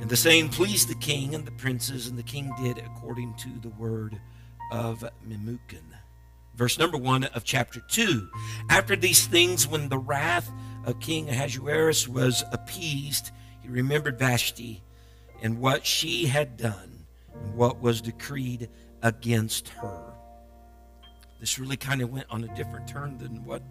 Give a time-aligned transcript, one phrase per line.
[0.00, 3.50] And the same pleased the king and the princes, and the king did according to
[3.60, 4.18] the word
[4.72, 5.84] of Memucan.
[6.54, 8.28] Verse number one of chapter 2.
[8.70, 10.50] After these things, when the wrath
[10.84, 13.30] of King Ahasuerus was appeased,
[13.62, 14.82] he remembered Vashti
[15.42, 18.68] and what she had done and what was decreed
[19.02, 20.12] against her.
[21.40, 23.62] This really kind of went on a different turn than what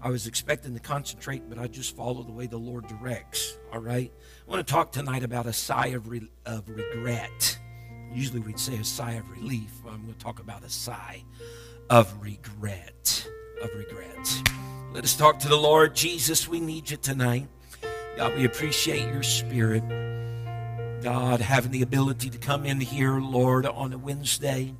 [0.00, 3.58] I was expecting to concentrate, but I just follow the way the Lord directs.
[3.72, 4.12] All right?
[4.46, 7.58] I want to talk tonight about a sigh of, re- of regret.
[8.12, 9.70] Usually we'd say a sigh of relief.
[9.86, 11.24] I'm going to talk about a sigh
[11.90, 13.28] of regret.
[13.60, 14.42] Of regret.
[14.92, 15.96] Let us talk to the Lord.
[15.96, 17.48] Jesus, we need you tonight.
[18.16, 19.82] God, we appreciate your spirit.
[21.02, 24.74] God, having the ability to come in here, Lord, on a Wednesday.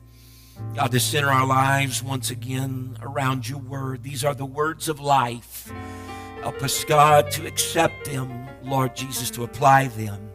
[0.74, 4.02] God, to center our lives once again around your word.
[4.02, 5.72] These are the words of life.
[6.40, 10.30] Help us, God, to accept them, Lord Jesus, to apply them,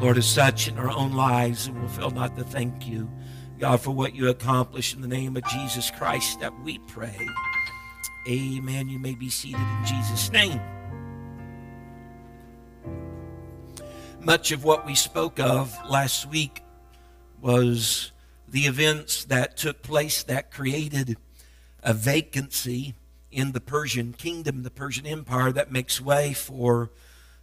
[0.00, 1.66] Lord, as such in our own lives.
[1.66, 3.08] And we'll fail not to thank you,
[3.58, 7.28] God, for what you accomplish in the name of Jesus Christ that we pray.
[8.28, 8.88] Amen.
[8.88, 10.60] You may be seated in Jesus' name.
[14.20, 16.62] Much of what we spoke of last week
[17.40, 18.10] was
[18.54, 21.16] the events that took place that created
[21.82, 22.94] a vacancy
[23.32, 26.92] in the Persian kingdom, the Persian Empire, that makes way for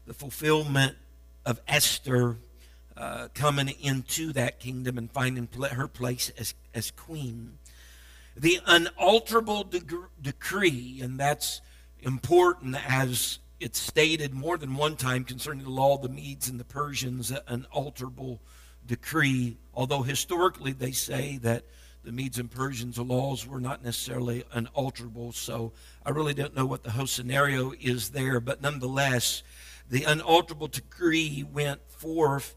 [0.06, 0.96] the fulfillment
[1.46, 2.38] of Esther
[2.96, 7.58] uh, coming into that kingdom and finding her place as, as queen.
[8.38, 11.60] The unalterable deg- decree, and that's
[12.00, 16.58] important as it's stated more than one time concerning the law of the Medes and
[16.58, 18.40] the Persians, an unalterable
[18.88, 21.66] decree, although historically they say that
[22.04, 25.32] the Medes and Persians' laws were not necessarily unalterable.
[25.34, 25.74] So
[26.06, 29.44] I really don't know what the whole scenario is there, but nonetheless,
[29.90, 32.56] the unalterable decree went forth,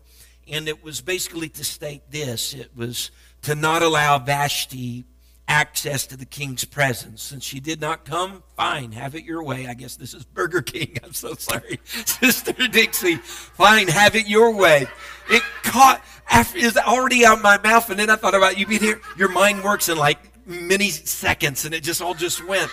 [0.51, 3.11] and it was basically to state this it was
[3.43, 5.05] to not allow Vashti
[5.47, 7.23] access to the king's presence.
[7.23, 9.67] Since she did not come, fine, have it your way.
[9.67, 10.99] I guess this is Burger King.
[11.05, 11.81] I'm so sorry.
[11.85, 14.87] Sister Dixie, fine, have it your way.
[15.29, 18.81] It caught after is already out my mouth, and then I thought about you being
[18.81, 19.01] here.
[19.17, 22.71] Your mind works in like many seconds, and it just all just went.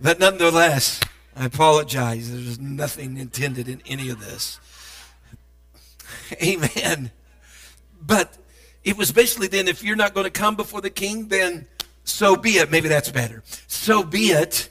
[0.00, 1.00] But nonetheless,
[1.36, 2.30] I apologize.
[2.30, 4.60] There's nothing intended in any of this.
[6.42, 7.10] Amen.
[8.00, 8.36] But
[8.84, 11.66] it was basically then if you're not going to come before the king, then
[12.04, 12.70] so be it.
[12.70, 13.42] Maybe that's better.
[13.66, 14.68] So be it.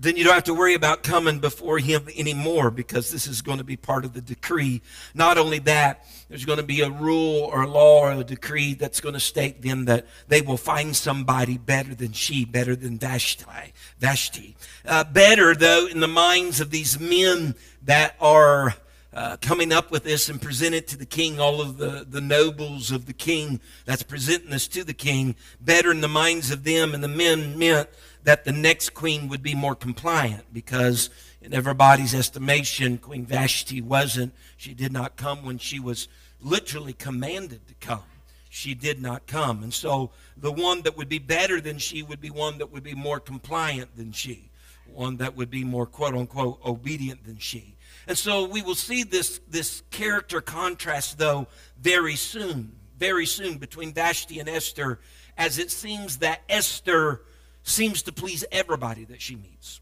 [0.00, 3.58] Then you don't have to worry about coming before him anymore because this is going
[3.58, 4.80] to be part of the decree.
[5.12, 8.74] Not only that, there's going to be a rule or a law or a decree
[8.74, 12.98] that's going to state then that they will find somebody better than she, better than
[12.98, 13.72] Vashti.
[13.98, 14.56] Vashti.
[14.84, 18.74] Uh, better, though, in the minds of these men that are
[19.12, 22.20] uh, coming up with this and present it to the king, all of the, the
[22.20, 26.62] nobles of the king that's presenting this to the king, better in the minds of
[26.62, 27.88] them and the men meant
[28.24, 34.34] that the next queen would be more compliant because in everybody's estimation, Queen Vashti wasn't.
[34.56, 36.08] She did not come when she was
[36.40, 38.02] literally commanded to come.
[38.50, 39.62] She did not come.
[39.62, 42.82] And so the one that would be better than she would be one that would
[42.82, 44.50] be more compliant than she,
[44.92, 47.74] one that would be more quote unquote obedient than she.
[48.06, 51.46] And so we will see this, this character contrast, though,
[51.80, 54.98] very soon, very soon between Vashti and Esther,
[55.36, 57.20] as it seems that Esther
[57.68, 59.80] seems to please everybody that she meets.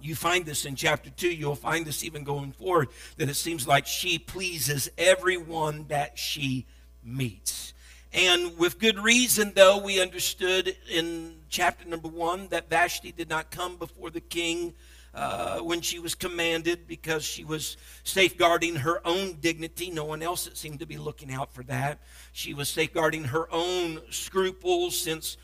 [0.00, 1.28] You find this in chapter 2.
[1.28, 6.66] You'll find this even going forward that it seems like she pleases everyone that she
[7.02, 7.74] meets.
[8.12, 13.50] And with good reason, though, we understood in chapter number 1 that Vashti did not
[13.50, 14.74] come before the king
[15.14, 19.90] uh, when she was commanded because she was safeguarding her own dignity.
[19.90, 21.98] No one else seemed to be looking out for that.
[22.32, 25.36] She was safeguarding her own scruples since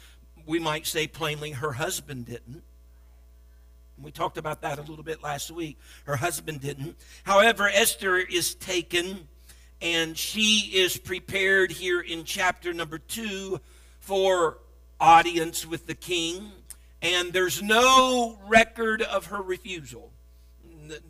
[0.47, 2.63] we might say plainly her husband didn't.
[4.03, 5.79] We talked about that a little bit last week.
[6.05, 6.97] Her husband didn't.
[7.23, 9.29] However, Esther is taken
[9.81, 13.61] and she is prepared here in chapter number two
[14.01, 14.59] for
[15.01, 16.51] audience with the king.
[17.03, 20.11] And there's no record of her refusal.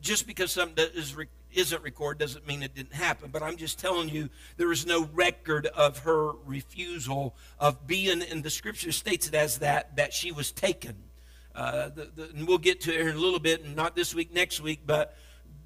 [0.00, 1.16] Just because something is,
[1.56, 5.08] isn't recorded doesn't mean it didn't happen, but I'm just telling you there is no
[5.12, 10.32] record of her refusal of being, and the scripture states it as that, that she
[10.32, 10.96] was taken.
[11.54, 14.14] Uh, the, the, and we'll get to it in a little bit, and not this
[14.14, 15.16] week, next week, but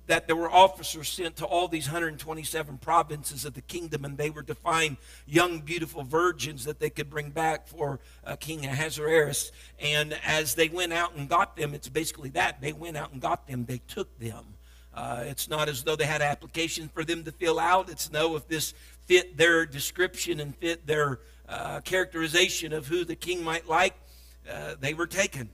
[0.08, 4.30] that there were officers sent to all these 127 provinces of the kingdom, and they
[4.30, 4.96] were to find
[5.26, 9.52] young, beautiful virgins that they could bring back for uh, King Ahasuerus.
[9.78, 12.60] And as they went out and got them, it's basically that.
[12.60, 14.57] They went out and got them, they took them.
[14.98, 17.88] Uh, it's not as though they had application for them to fill out.
[17.88, 18.74] It's no if this
[19.06, 23.94] fit their description and fit their uh, characterization of who the king might like.
[24.50, 25.50] Uh, they were taken.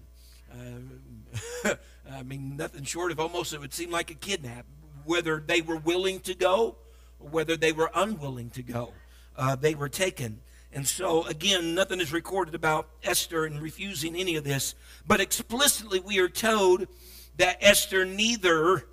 [0.50, 1.74] Uh,
[2.10, 4.64] I mean, nothing short of almost it would seem like a kidnap.
[5.04, 6.76] Whether they were willing to go
[7.20, 8.94] or whether they were unwilling to go,
[9.36, 10.40] uh, they were taken.
[10.72, 14.74] And so, again, nothing is recorded about Esther and refusing any of this.
[15.06, 16.86] But explicitly, we are told
[17.36, 18.86] that Esther neither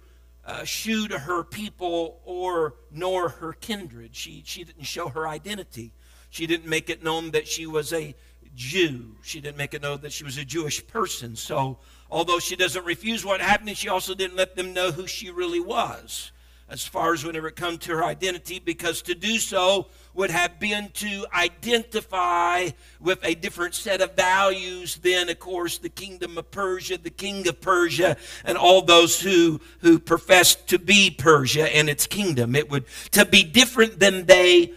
[0.46, 4.16] uh, to her people or nor her kindred.
[4.16, 5.94] She, she didn't show her identity.
[6.30, 8.16] She didn't make it known that she was a
[8.56, 9.16] Jew.
[9.22, 11.36] She didn't make it known that she was a Jewish person.
[11.36, 11.78] So
[12.12, 15.62] Although she doesn't refuse what happened, she also didn't let them know who she really
[15.62, 16.34] was
[16.68, 20.60] as far as whenever it come to her identity, because to do so would have
[20.60, 22.70] been to identify
[23.00, 27.48] with a different set of values than, of course, the kingdom of Persia, the king
[27.48, 32.56] of Persia, and all those who, who professed to be Persia and its kingdom.
[32.56, 34.74] It would to be different than they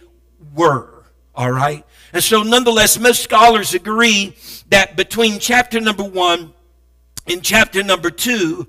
[0.53, 1.03] were.
[1.35, 1.85] All right?
[2.13, 4.35] And so nonetheless, most scholars agree
[4.69, 6.53] that between chapter number one
[7.27, 8.67] and chapter number two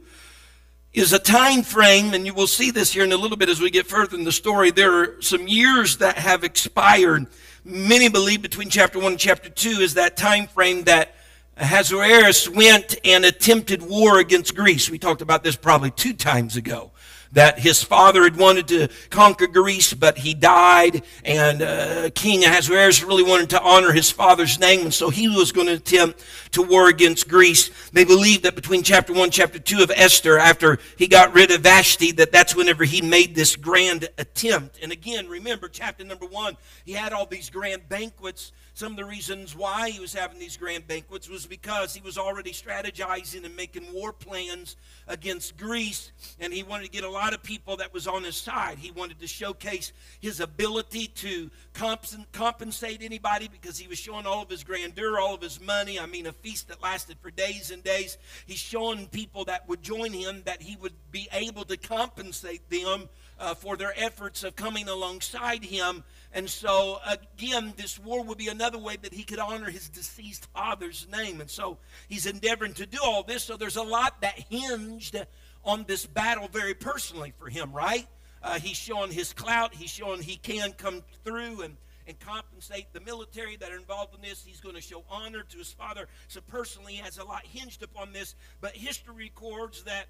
[0.96, 3.60] is a time frame, and you will see this here in a little bit as
[3.60, 4.70] we get further in the story.
[4.70, 7.26] There are some years that have expired.
[7.66, 11.14] Many believe between chapter one and chapter two is that time frame that
[11.58, 14.88] Ahasuerus went and attempted war against Greece.
[14.88, 16.93] We talked about this probably two times ago
[17.32, 23.02] that his father had wanted to conquer Greece, but he died, and uh, King Ahasuerus
[23.02, 26.62] really wanted to honor his father's name, and so he was going to attempt to
[26.62, 27.70] war against Greece.
[27.90, 31.62] They believe that between chapter 1 chapter 2 of Esther, after he got rid of
[31.62, 34.78] Vashti, that that's whenever he made this grand attempt.
[34.82, 39.06] And again, remember, chapter number 1, he had all these grand banquets some of the
[39.06, 43.56] reasons why he was having these grand banquets was because he was already strategizing and
[43.56, 44.76] making war plans
[45.08, 48.37] against Greece, and he wanted to get a lot of people that was on his
[48.37, 48.76] side.
[48.76, 54.50] He wanted to showcase his ability to compensate anybody because he was showing all of
[54.50, 55.99] his grandeur, all of his money.
[55.99, 58.19] I mean, a feast that lasted for days and days.
[58.44, 63.08] He's showing people that would join him that he would be able to compensate them
[63.40, 66.05] uh, for their efforts of coming alongside him
[66.36, 70.44] and so, again, this war would be another way that he could honor his deceased
[70.52, 71.40] father's name.
[71.40, 71.78] And so
[72.10, 73.44] he's endeavoring to do all this.
[73.44, 75.16] So there's a lot that hinged
[75.64, 78.06] on this battle very personally for him, right?
[78.42, 79.72] Uh, he's showing his clout.
[79.72, 84.20] He's showing he can come through and, and compensate the military that are involved in
[84.20, 84.44] this.
[84.44, 86.06] He's going to show honor to his father.
[86.28, 88.34] So personally, he has a lot hinged upon this.
[88.60, 90.04] But history records that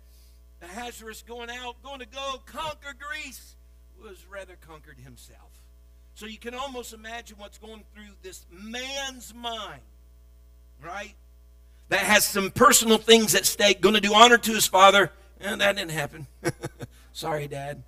[0.61, 3.55] Ahasuerus going out, going to go conquer Greece,
[4.03, 5.56] was rather conquered himself.
[6.17, 9.83] So you can almost imagine what's going through this man's mind,
[10.83, 11.13] right?
[11.91, 15.13] That has some personal things at stake, going to do honor to his father.
[15.43, 16.27] And that didn't happen.
[17.13, 17.83] Sorry, Dad.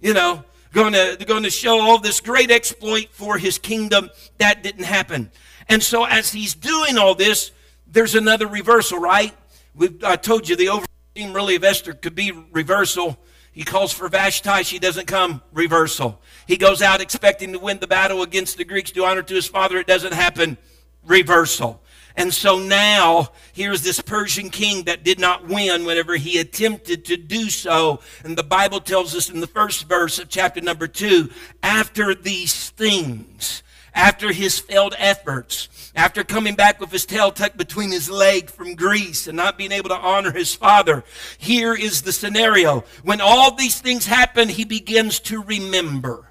[0.00, 4.10] You know, going to, going to show all this great exploit for his kingdom.
[4.38, 5.32] That didn't happen.
[5.68, 7.50] And so as he's doing all this,
[7.88, 9.36] there's another reversal, right?
[9.74, 13.18] We've, I told you the overtheme really of Esther could be reversal.
[13.58, 14.62] He calls for Vashti.
[14.62, 15.42] She doesn't come.
[15.52, 16.20] Reversal.
[16.46, 19.48] He goes out expecting to win the battle against the Greeks, do honor to his
[19.48, 19.78] father.
[19.78, 20.56] It doesn't happen.
[21.04, 21.82] Reversal.
[22.14, 27.16] And so now, here's this Persian king that did not win whenever he attempted to
[27.16, 27.98] do so.
[28.22, 31.28] And the Bible tells us in the first verse of chapter number two,
[31.60, 37.90] after these things, after his failed efforts, after coming back with his tail tucked between
[37.90, 41.02] his leg from Greece and not being able to honor his father,
[41.38, 42.84] here is the scenario.
[43.02, 46.30] When all these things happen, he begins to remember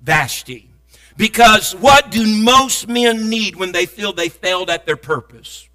[0.00, 0.70] Vashti.
[1.14, 5.68] Because what do most men need when they feel they failed at their purpose?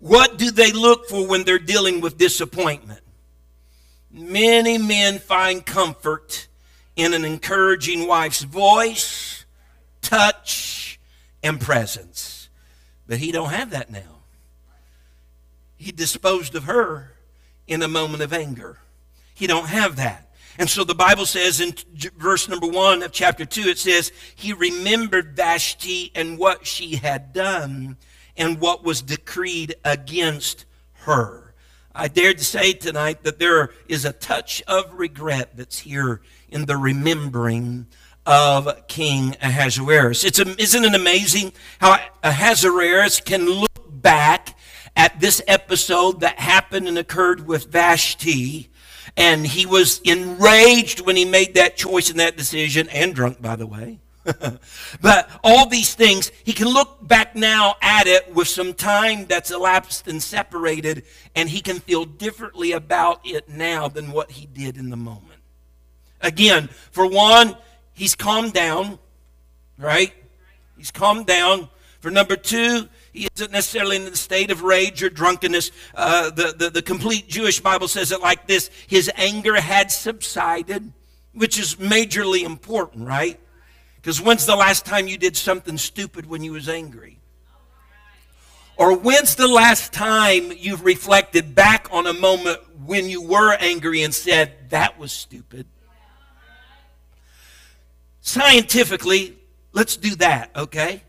[0.00, 3.02] What do they look for when they're dealing with disappointment?
[4.10, 6.48] Many men find comfort
[6.96, 9.44] in an encouraging wife's voice,
[10.02, 10.83] touch,
[11.44, 12.48] and presence.
[13.06, 14.22] But he don't have that now.
[15.76, 17.12] He disposed of her
[17.66, 18.78] in a moment of anger.
[19.34, 20.30] He don't have that.
[20.56, 21.74] And so the Bible says in
[22.16, 27.32] verse number one of chapter two, it says, He remembered Vashti and what she had
[27.32, 27.96] done
[28.36, 31.54] and what was decreed against her.
[31.94, 36.66] I dared to say tonight that there is a touch of regret that's here in
[36.66, 37.86] the remembering
[38.26, 40.24] of King Ahasuerus.
[40.24, 44.56] It's a, isn't it amazing how Ahasuerus can look back
[44.96, 48.70] at this episode that happened and occurred with Vashti,
[49.16, 53.56] and he was enraged when he made that choice and that decision, and drunk, by
[53.56, 53.98] the way.
[55.02, 59.50] but all these things, he can look back now at it with some time that's
[59.50, 61.04] elapsed and separated,
[61.34, 65.40] and he can feel differently about it now than what he did in the moment.
[66.22, 67.54] Again, for one,
[67.94, 68.98] he's calmed down,
[69.78, 70.12] right?
[70.76, 71.68] He's calmed down.
[72.00, 75.70] For number two, he isn't necessarily in the state of rage or drunkenness.
[75.94, 80.92] Uh, the, the, the complete Jewish Bible says it like this His anger had subsided,
[81.32, 83.40] which is majorly important, right?
[83.96, 87.20] Because when's the last time you did something stupid when you was angry?
[88.76, 94.02] Or when's the last time you've reflected back on a moment when you were angry
[94.02, 95.66] and said, that was stupid?
[98.26, 99.36] Scientifically,
[99.72, 101.02] let's do that, okay?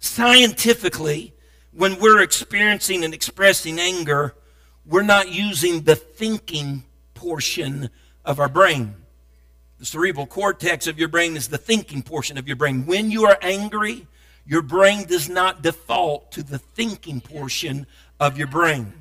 [0.00, 1.32] Scientifically,
[1.72, 4.34] when we're experiencing and expressing anger,
[4.84, 6.84] we're not using the thinking
[7.14, 7.88] portion
[8.22, 8.94] of our brain.
[9.78, 12.84] The cerebral cortex of your brain is the thinking portion of your brain.
[12.84, 14.06] When you are angry,
[14.44, 17.86] your brain does not default to the thinking portion
[18.20, 18.92] of your brain.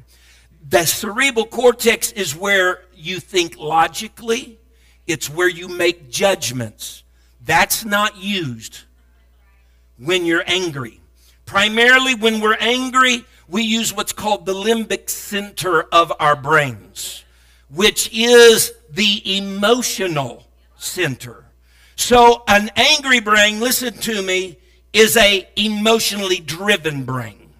[0.69, 4.57] The cerebral cortex is where you think logically,
[5.05, 7.03] it's where you make judgments.
[7.47, 8.81] That's not used
[9.97, 10.99] when you're angry.
[11.45, 17.23] Primarily, when we're angry, we use what's called the limbic center of our brains,
[17.69, 21.45] which is the emotional center.
[21.95, 24.59] So an angry brain, listen to me,
[24.91, 27.53] is a emotionally driven brain.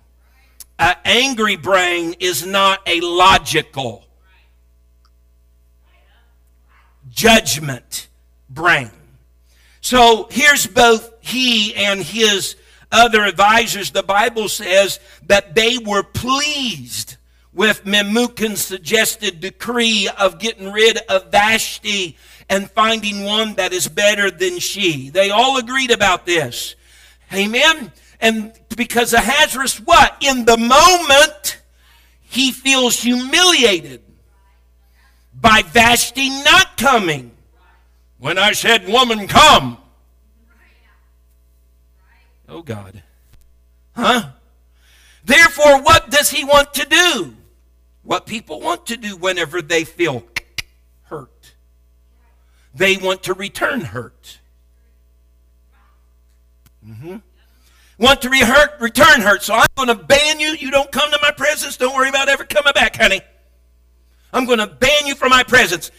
[0.78, 4.06] An angry brain is not a logical
[7.10, 8.10] judgment
[8.50, 8.92] brain.
[9.88, 12.58] So here's both he and his
[12.92, 13.92] other advisors.
[13.92, 17.16] The Bible says that they were pleased
[17.54, 22.18] with Memucan's suggested decree of getting rid of Vashti
[22.50, 25.10] and finding one that is better than she.
[25.10, 26.76] They all agreed about this.
[27.32, 27.94] Amen.
[28.20, 30.18] And because Ahasuerus, what?
[30.20, 31.62] In the moment,
[32.24, 34.04] he feels humiliated
[35.34, 37.37] by Vashti not coming.
[38.20, 39.78] When I said, Woman, come.
[42.50, 43.04] Oh, God.
[43.96, 44.30] Huh?
[45.24, 47.36] Therefore, what does he want to do?
[48.04, 50.24] What people want to do whenever they feel
[51.04, 51.54] hurt.
[52.74, 54.40] They want to return hurt.
[56.88, 57.18] Mm-hmm.
[57.98, 59.44] Want to re-hurt, return hurt.
[59.44, 60.50] So I'm going to ban you.
[60.50, 61.76] You don't come to my presence.
[61.76, 63.22] Don't worry about ever coming back, honey.
[64.32, 65.92] I'm going to ban you from my presence.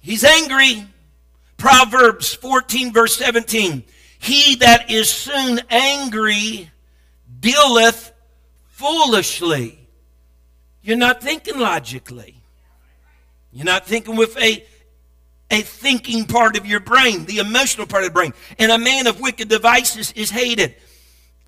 [0.00, 0.86] He's angry.
[1.60, 3.84] Proverbs 14, verse 17.
[4.18, 6.70] He that is soon angry
[7.38, 8.12] dealeth
[8.68, 9.78] foolishly.
[10.82, 12.36] You're not thinking logically.
[13.52, 14.64] You're not thinking with a,
[15.50, 18.32] a thinking part of your brain, the emotional part of the brain.
[18.58, 20.76] And a man of wicked devices is hated.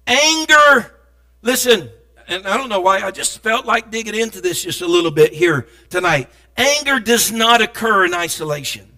[0.07, 0.95] Anger,
[1.41, 1.89] listen,
[2.29, 5.11] and I don't know why, I just felt like digging into this just a little
[5.11, 6.29] bit here tonight.
[6.59, 8.92] Anger does not occur in isolation.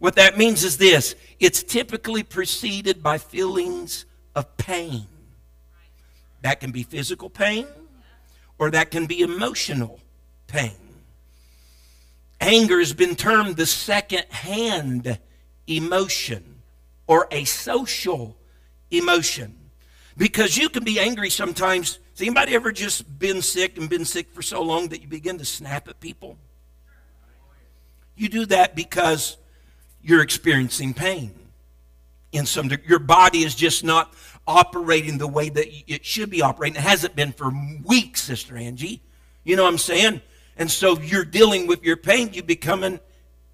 [0.00, 5.06] What that means is this it's typically preceded by feelings of pain.
[6.42, 7.66] That can be physical pain
[8.58, 10.00] or that can be emotional
[10.46, 10.72] pain.
[12.40, 15.18] Anger has been termed the second hand
[15.66, 16.62] emotion
[17.06, 18.38] or a social
[18.90, 19.54] emotion
[20.16, 21.98] because you can be angry sometimes.
[22.12, 25.36] Has anybody ever just been sick and been sick for so long that you begin
[25.38, 26.38] to snap at people?
[28.16, 29.36] You do that because
[30.02, 31.34] you're experiencing pain.
[32.32, 32.88] In some degree.
[32.88, 34.14] your body is just not
[34.46, 36.76] operating the way that it should be operating.
[36.76, 37.52] It hasn't been for
[37.84, 39.02] weeks sister angie.
[39.42, 40.20] You know what i'm saying?
[40.56, 42.30] And so you're dealing with your pain.
[42.32, 43.00] You becoming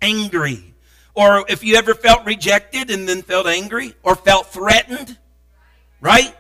[0.02, 0.74] angry.
[1.14, 5.16] Or if you ever felt rejected and then felt angry or felt threatened
[6.00, 6.36] right?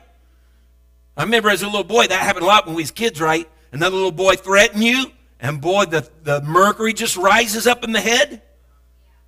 [1.16, 3.48] I remember as a little boy that happened a lot when we was kids right?
[3.72, 5.06] Another little boy threatened you
[5.40, 8.42] and boy the, the mercury just rises up in the head.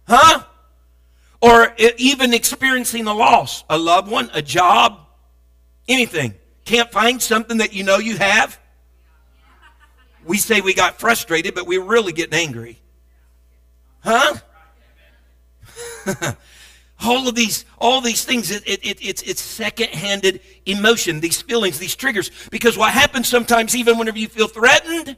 [0.07, 0.45] Huh
[1.41, 5.01] or even experiencing a loss, a loved one, a job,
[5.87, 6.35] anything.
[6.65, 8.59] Can't find something that you know you have?
[10.25, 12.79] We say we got frustrated, but we're really getting angry.
[14.01, 14.35] Huh?
[17.01, 21.79] all of these, all these things, it, it, it, it's, it's second-handed emotion, these feelings,
[21.79, 22.31] these triggers.
[22.51, 25.17] Because what happens sometimes, even whenever you feel threatened,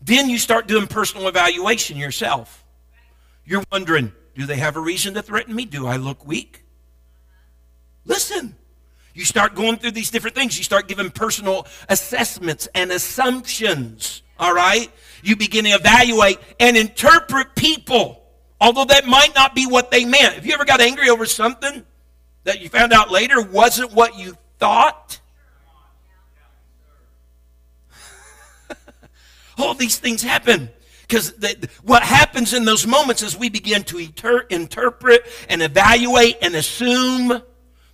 [0.00, 2.64] Then you start doing personal evaluation yourself.
[3.44, 5.64] You're wondering, do they have a reason to threaten me?
[5.64, 6.62] Do I look weak?
[8.04, 8.54] Listen.
[9.14, 10.58] You start going through these different things.
[10.58, 14.20] You start giving personal assessments and assumptions.
[14.38, 14.90] All right?
[15.22, 18.22] You begin to evaluate and interpret people,
[18.60, 20.34] although that might not be what they meant.
[20.34, 21.82] Have you ever got angry over something
[22.44, 25.18] that you found out later wasn't what you thought?
[29.56, 30.68] All these things happen.
[31.06, 31.32] Because
[31.82, 37.42] what happens in those moments is we begin to inter- interpret and evaluate and assume.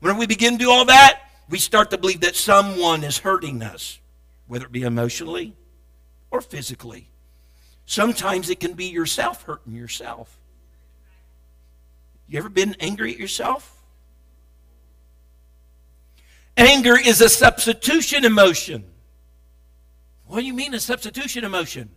[0.00, 3.62] When we begin to do all that, we start to believe that someone is hurting
[3.62, 4.00] us,
[4.46, 5.54] whether it be emotionally
[6.30, 7.10] or physically.
[7.84, 10.38] Sometimes it can be yourself hurting yourself.
[12.28, 13.76] You ever been angry at yourself?
[16.56, 18.84] Anger is a substitution emotion.
[20.26, 21.90] What do you mean a substitution emotion?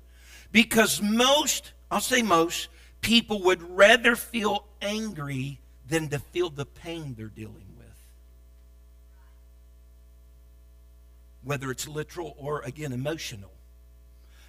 [0.51, 2.69] Because most, I'll say most,
[3.01, 7.87] people would rather feel angry than to feel the pain they're dealing with.
[11.43, 13.51] Whether it's literal or, again, emotional.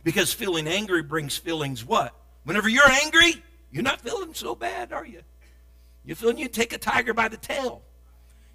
[0.04, 2.14] Because feeling angry brings feelings what?
[2.44, 5.20] Whenever you're angry, you're not feeling so bad, are you?
[6.04, 7.82] You're feeling you take a tiger by the tail.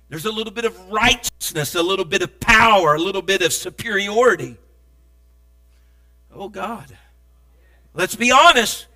[0.10, 3.54] There's a little bit of righteousness, a little bit of power, a little bit of
[3.54, 4.58] superiority.
[6.34, 6.98] Oh, God.
[7.94, 8.88] Let's be honest.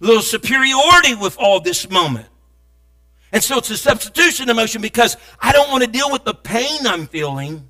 [0.00, 2.26] A little superiority with all this moment.
[3.32, 6.86] And so it's a substitution emotion because I don't want to deal with the pain
[6.86, 7.68] I'm feeling.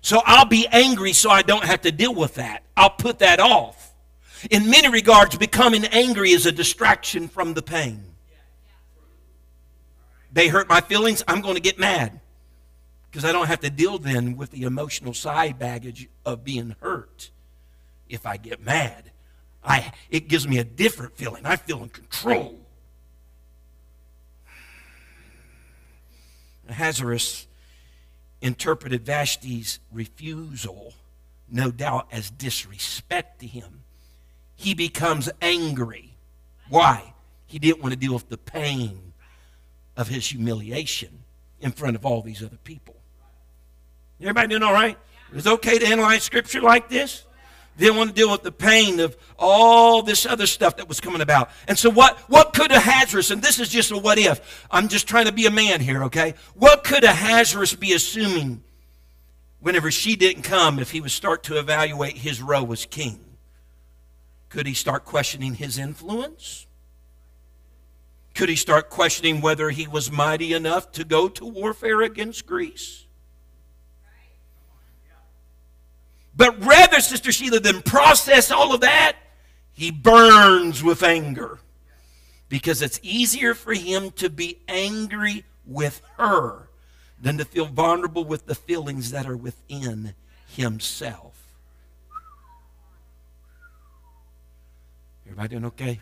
[0.00, 2.62] So I'll be angry so I don't have to deal with that.
[2.76, 3.94] I'll put that off.
[4.50, 8.04] In many regards, becoming angry is a distraction from the pain.
[10.32, 12.20] They hurt my feelings, I'm going to get mad.
[13.10, 17.30] Because I don't have to deal then with the emotional side baggage of being hurt
[18.08, 19.10] if I get mad.
[19.66, 21.44] I, it gives me a different feeling.
[21.44, 22.56] I feel in control.
[26.68, 27.46] Ahasuerus
[28.40, 30.94] interpreted Vashti's refusal,
[31.50, 33.82] no doubt, as disrespect to him.
[34.54, 36.14] He becomes angry.
[36.68, 37.12] Why?
[37.46, 39.12] He didn't want to deal with the pain
[39.96, 41.24] of his humiliation
[41.60, 42.96] in front of all these other people.
[44.20, 44.98] Everybody doing all right?
[45.32, 47.24] It's okay to analyze scripture like this?
[47.76, 51.20] Didn't want to deal with the pain of all this other stuff that was coming
[51.20, 51.50] about.
[51.68, 55.06] And so what, what could Ahasuerus, and this is just a what if, I'm just
[55.06, 56.34] trying to be a man here, okay?
[56.54, 58.62] What could Ahasuerus be assuming
[59.60, 63.20] whenever she didn't come if he would start to evaluate his role as king?
[64.48, 66.66] Could he start questioning his influence?
[68.34, 73.05] Could he start questioning whether he was mighty enough to go to warfare against Greece?
[76.36, 79.16] But rather, Sister Sheila, than process all of that,
[79.72, 81.58] he burns with anger.
[82.48, 86.68] Because it's easier for him to be angry with her
[87.20, 90.14] than to feel vulnerable with the feelings that are within
[90.46, 91.32] himself.
[95.24, 96.00] Everybody doing okay?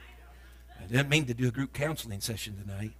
[0.78, 2.92] I didn't mean to do a group counseling session tonight.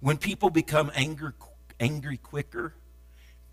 [0.00, 1.34] When people become anger,
[1.78, 2.74] angry quicker,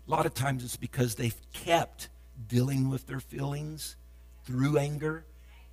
[0.08, 2.08] a lot of times it's because they've kept
[2.48, 3.96] dealing with their feelings
[4.44, 5.24] through anger,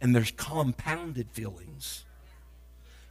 [0.01, 2.03] and there's compounded feelings.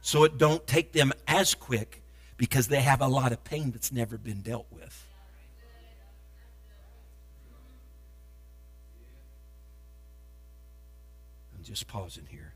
[0.01, 2.03] So it don't take them as quick
[2.37, 5.07] because they have a lot of pain that's never been dealt with.
[11.57, 12.53] I'm just pausing here.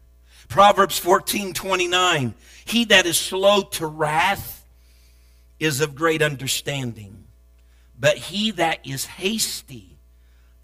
[0.48, 2.36] Proverbs 14 29.
[2.66, 4.64] He that is slow to wrath
[5.60, 7.19] is of great understanding
[8.00, 9.98] but he that is hasty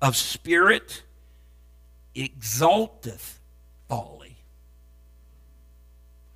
[0.01, 1.03] of spirit
[2.15, 3.39] exalteth
[3.89, 4.37] folly.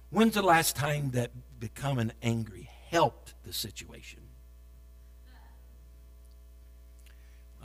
[0.09, 4.19] When's the last time that becoming angry helped the situation?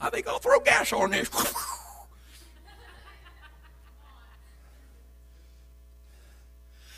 [0.00, 1.30] I think I'll throw gas on this.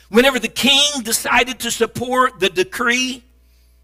[0.08, 3.22] Whenever the king decided to support the decree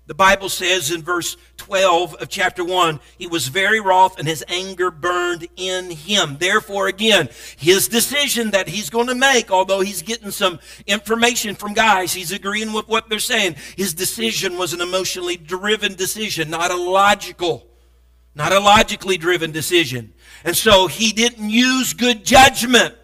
[0.07, 4.45] the Bible says in verse 12 of chapter 1, he was very wroth and his
[4.49, 6.37] anger burned in him.
[6.41, 11.73] Therefore, again, his decision that he's going to make, although he's getting some information from
[11.73, 13.55] guys, he's agreeing with what they're saying.
[13.77, 17.65] His decision was an emotionally driven decision, not a logical,
[18.35, 20.15] not a logically driven decision.
[20.45, 22.97] And so he didn't use good judgment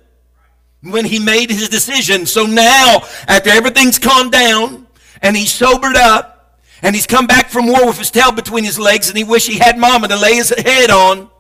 [0.82, 2.26] when he made his decision.
[2.26, 4.88] So now, after everything's calmed down
[5.22, 6.37] and he's sobered up,
[6.82, 9.46] and he's come back from war with his tail between his legs, and he wish
[9.46, 11.30] he had mama to lay his head on.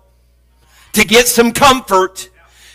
[0.92, 2.28] to get some comfort,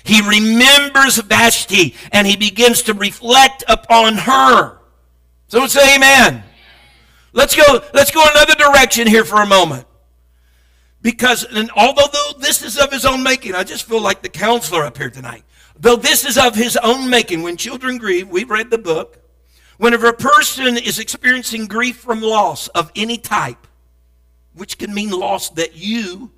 [0.04, 4.78] he remembers Vashti and he begins to reflect upon her.
[5.48, 6.44] Someone say amen.
[7.32, 9.86] Let's go, let's go another direction here for a moment.
[11.02, 12.08] Because and although
[12.40, 15.44] this is of his own making, I just feel like the counselor up here tonight.
[15.78, 19.20] Though this is of his own making, when children grieve, we've read the book.
[19.78, 23.68] Whenever a person is experiencing grief from loss of any type,
[24.54, 26.32] which can mean loss that you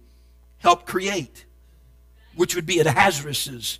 [0.58, 1.46] helped create,
[2.36, 3.80] which would be Ahasuerus's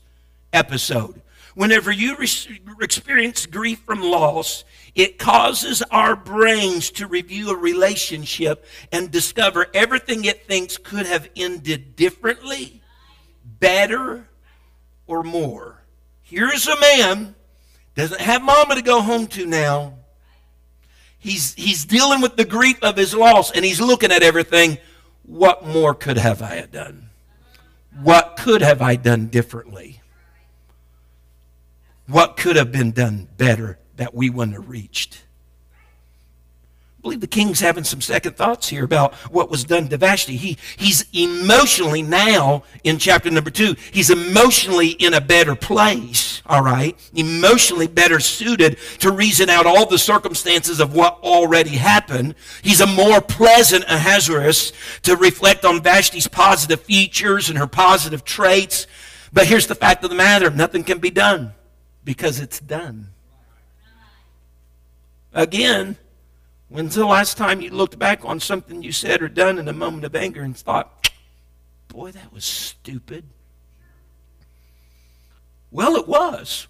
[0.52, 1.22] episode.
[1.56, 2.28] Whenever you re-
[2.82, 10.26] experience grief from loss, it causes our brains to review a relationship and discover everything
[10.26, 12.82] it thinks could have ended differently,
[13.46, 14.28] better,
[15.08, 15.82] or more.
[16.22, 17.35] Here's a man
[17.96, 19.94] doesn't have mama to go home to now.
[21.18, 24.78] He's, he's dealing with the grief of his loss and he's looking at everything.
[25.24, 27.10] What more could have I have done?
[28.00, 30.02] What could have I done differently?
[32.08, 35.25] What could have been done better that we wouldn't have reached?
[37.06, 40.38] Believe the king's having some second thoughts here about what was done to Vashti.
[40.38, 46.64] He, he's emotionally now in chapter number two, he's emotionally in a better place, all
[46.64, 46.98] right?
[47.14, 52.34] Emotionally better suited to reason out all the circumstances of what already happened.
[52.64, 58.88] He's a more pleasant Ahasuerus to reflect on Vashti's positive features and her positive traits.
[59.32, 61.54] But here's the fact of the matter nothing can be done
[62.04, 63.10] because it's done.
[65.34, 65.98] Again,
[66.70, 69.74] When's the last time you looked back on something you said or done in a
[69.74, 71.10] moment of anger and thought,
[71.88, 73.26] boy, that was stupid?
[75.72, 76.68] Well, it was.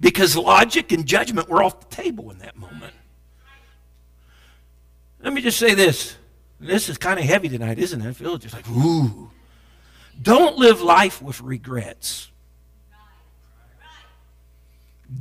[0.00, 2.94] Because logic and judgment were off the table in that moment.
[5.20, 6.16] Let me just say this.
[6.60, 8.08] This is kind of heavy tonight, isn't it?
[8.08, 9.30] I feel just like, ooh.
[10.20, 12.30] Don't live life with regrets.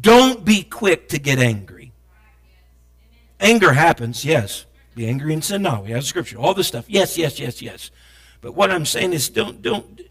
[0.01, 1.77] Don't be quick to get angry.
[3.39, 4.65] Anger happens, yes.
[4.95, 5.62] Be angry and sin.
[5.62, 6.38] No, we have scripture.
[6.38, 6.86] All this stuff.
[6.88, 7.91] Yes, yes, yes, yes.
[8.41, 10.02] But what I'm saying is don't don't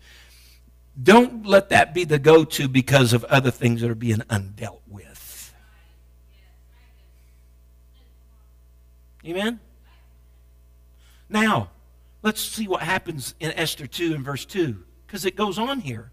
[1.03, 5.53] don't let that be the go-to because of other things that are being undealt with.
[9.27, 9.61] Amen?
[11.29, 11.71] Now,
[12.23, 16.13] let's see what happens in Esther 2 and verse 2, because it goes on here.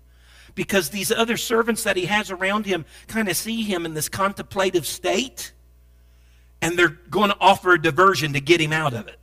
[0.55, 4.09] Because these other servants that he has around him kind of see him in this
[4.09, 5.53] contemplative state
[6.63, 9.17] and they're going to offer a diversion to get him out of it.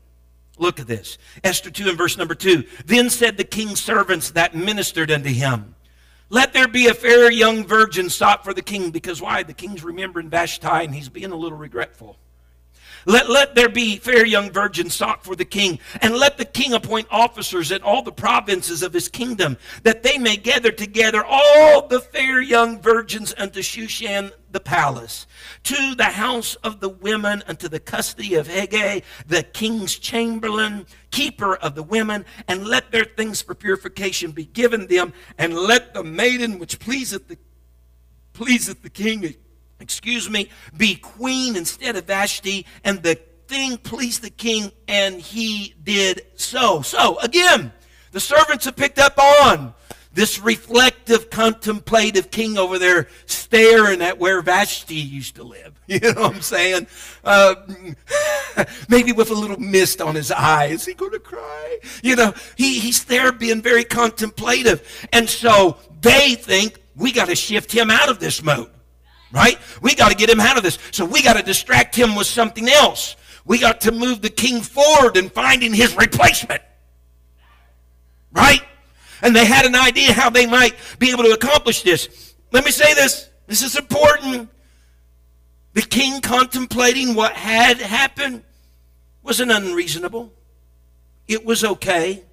[0.58, 1.16] Look at this.
[1.42, 2.64] Esther 2 and verse number 2.
[2.84, 5.74] Then said the king's servants that ministered unto him,
[6.28, 8.90] Let there be a fair young virgin sought for the king.
[8.90, 9.42] Because why?
[9.42, 12.18] The king's remembering Vashti and he's being a little regretful.
[13.06, 16.72] Let, let there be fair young virgins sought for the king, and let the king
[16.72, 21.86] appoint officers in all the provinces of his kingdom, that they may gather together all
[21.86, 25.26] the fair young virgins unto Shushan the palace,
[25.64, 31.56] to the house of the women, unto the custody of Hegai, the king's chamberlain, keeper
[31.56, 36.02] of the women, and let their things for purification be given them, and let the
[36.02, 37.38] maiden which pleaseth the
[38.32, 39.34] pleaseth the king
[39.80, 43.16] excuse me, be queen instead of Vashti, and the
[43.48, 46.82] thing pleased the king, and he did so.
[46.82, 47.72] So, again,
[48.12, 49.74] the servants have picked up on
[50.12, 55.74] this reflective, contemplative king over there staring at where Vashti used to live.
[55.90, 56.86] You know what I'm saying?
[57.24, 57.56] Uh,
[58.88, 60.82] maybe with a little mist on his eyes.
[60.82, 61.78] Is he going to cry?
[62.00, 65.08] You know, he, he's there being very contemplative.
[65.12, 68.70] And so they think we got to shift him out of this mode
[69.32, 69.58] right?
[69.82, 70.78] We got to get him out of this.
[70.90, 73.16] So we got to distract him with something else.
[73.44, 76.62] We got to move the king forward in finding his replacement.
[78.32, 78.62] Right?
[79.22, 82.34] And they had an idea how they might be able to accomplish this.
[82.52, 83.28] Let me say this.
[83.46, 84.48] This is important.
[85.72, 88.42] The king contemplating what had happened
[89.22, 90.32] wasn't unreasonable.
[91.28, 92.24] It was okay.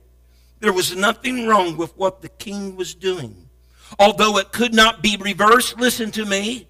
[0.60, 3.50] There was nothing wrong with what the king was doing.
[4.00, 6.68] Although it could not be reversed, listen to me,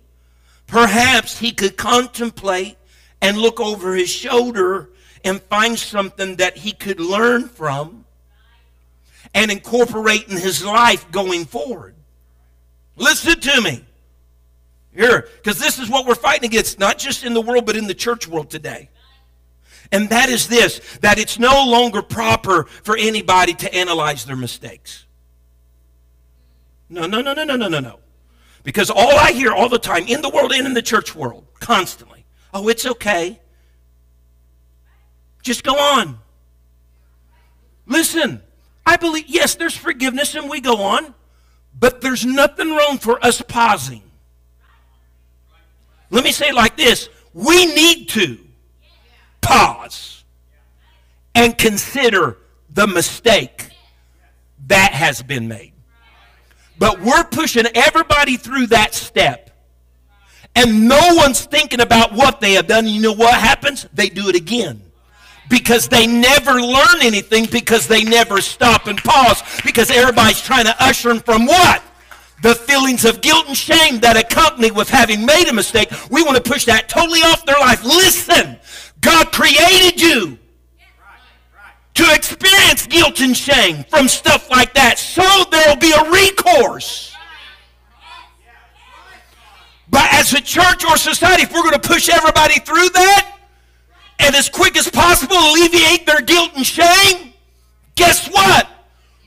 [0.67, 2.77] Perhaps he could contemplate
[3.21, 4.89] and look over his shoulder
[5.23, 8.05] and find something that he could learn from
[9.33, 11.95] and incorporate in his life going forward.
[12.95, 13.83] Listen to me.
[14.93, 17.85] Here, because this is what we're fighting against, not just in the world, but in
[17.85, 18.89] the church world today.
[19.91, 25.05] And that is this that it's no longer proper for anybody to analyze their mistakes.
[26.89, 27.99] No, no, no, no, no, no, no, no.
[28.67, 31.45] Because all I hear all the time in the world and in the church world,
[31.61, 33.39] constantly, oh, it's okay.
[35.41, 36.19] Just go on.
[37.85, 38.41] Listen,
[38.85, 41.15] I believe, yes, there's forgiveness and we go on,
[41.79, 44.03] but there's nothing wrong for us pausing.
[46.09, 48.37] Let me say it like this we need to
[49.39, 50.25] pause
[51.33, 52.35] and consider
[52.69, 53.69] the mistake
[54.65, 55.71] that has been made.
[56.79, 59.49] But we're pushing everybody through that step.
[60.55, 62.87] And no one's thinking about what they have done.
[62.87, 63.87] You know what happens?
[63.93, 64.81] They do it again
[65.49, 70.75] because they never learn anything because they never stop and pause because everybody's trying to
[70.83, 71.83] usher them from what?
[72.43, 75.89] The feelings of guilt and shame that accompany with having made a mistake.
[76.11, 77.83] We want to push that totally off their life.
[77.83, 78.57] Listen,
[79.01, 80.37] God created you
[81.97, 87.15] to experience guilt and shame from stuff like that so there will be a recourse.
[89.89, 93.37] But as a church or society, if we're going to push everybody through that,
[94.19, 97.33] and as quick as possible alleviate their guilt and shame,
[97.95, 98.69] guess what?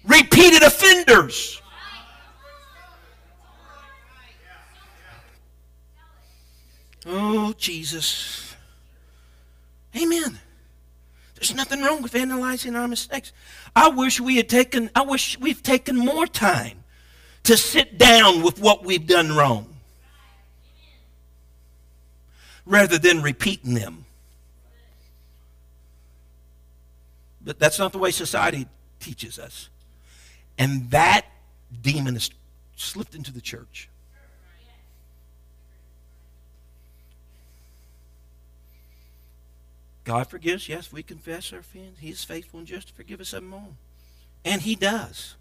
[0.05, 1.61] Repeated offenders.
[7.05, 8.55] Oh, Jesus.
[9.97, 10.39] Amen.
[11.41, 13.33] There's nothing wrong with analyzing our mistakes.
[13.75, 16.85] I wish we had taken, I wish we've taken more time
[17.45, 19.75] to sit down with what we've done wrong
[22.67, 24.05] rather than repeating them.
[27.41, 28.69] But that's not the way society
[29.01, 29.71] teaches us.
[30.59, 31.25] And that
[31.81, 32.29] demon has
[32.77, 33.89] slipped into the church.
[40.05, 41.99] God forgives, yes, we confess our sins.
[42.01, 43.77] He is faithful and just to forgive us of them all.
[44.45, 45.37] And He does.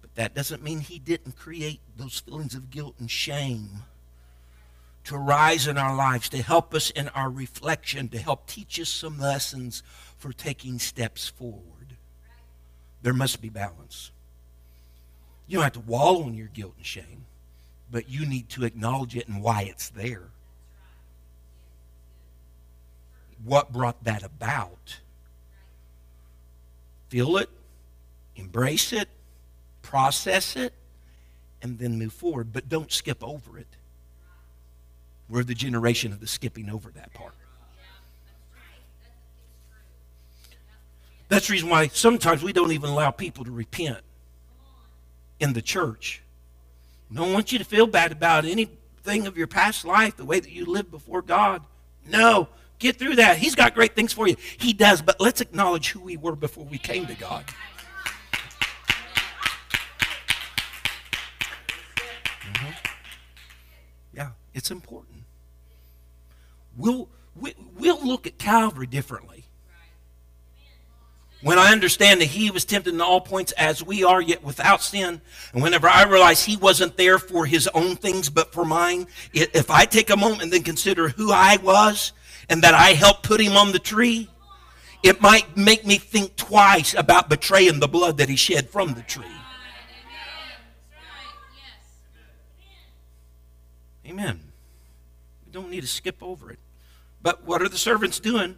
[0.00, 3.84] But that doesn't mean He didn't create those feelings of guilt and shame
[5.04, 8.90] to arise in our lives, to help us in our reflection, to help teach us
[8.90, 9.82] some lessons
[10.18, 11.96] for taking steps forward.
[13.00, 14.10] There must be balance.
[15.46, 17.24] You don't have to wallow in your guilt and shame,
[17.90, 20.24] but you need to acknowledge it and why it's there.
[23.44, 24.98] What brought that about?
[27.08, 27.48] Feel it,
[28.36, 29.08] embrace it,
[29.82, 30.74] process it,
[31.62, 32.52] and then move forward.
[32.52, 33.66] But don't skip over it.
[35.28, 37.34] We're the generation of the skipping over that part.
[41.28, 43.98] That's the reason why sometimes we don't even allow people to repent
[45.40, 46.22] in the church.
[47.10, 50.40] We don't want you to feel bad about anything of your past life, the way
[50.40, 51.62] that you lived before God.
[52.06, 52.48] No,
[52.78, 53.38] get through that.
[53.38, 54.36] He's got great things for you.
[54.58, 57.44] He does, but let's acknowledge who we were before we came to God.
[62.42, 62.72] Mm-hmm.
[64.14, 65.24] Yeah, it's important.
[66.76, 69.44] We'll, we, will we will look at Calvary differently.
[71.40, 74.82] When I understand that he was tempted in all points as we are, yet without
[74.82, 75.20] sin,
[75.52, 79.70] and whenever I realize he wasn't there for his own things but for mine, if
[79.70, 82.12] I take a moment and then consider who I was
[82.48, 84.28] and that I helped put him on the tree,
[85.02, 89.02] it might make me think twice about betraying the blood that he shed from the
[89.02, 89.24] tree.
[94.06, 94.40] Amen.
[95.46, 96.58] We don't need to skip over it.
[97.20, 98.56] But what are the servants doing?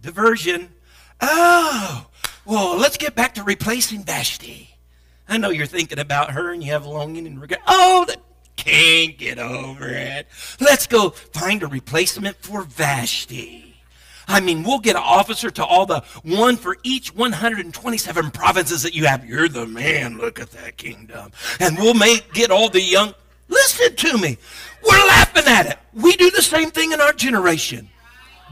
[0.00, 0.70] Diversion
[1.20, 2.06] Oh,
[2.44, 4.76] well, let's get back to replacing Vashti.
[5.28, 7.62] I know you're thinking about her and you have longing and regret.
[7.66, 8.18] Oh, the
[8.56, 10.26] can't get over it.
[10.60, 13.74] Let's go find a replacement for Vashti.
[14.26, 18.94] I mean, we'll get an officer to all the one for each 127 provinces that
[18.94, 19.24] you have.
[19.24, 20.18] You're the man.
[20.18, 21.32] Look at that kingdom.
[21.60, 23.14] And we'll make get all the young.
[23.48, 24.38] Listen to me.
[24.82, 25.78] We're laughing at it.
[25.92, 27.88] We do the same thing in our generation.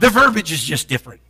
[0.00, 1.20] The verbiage is just different.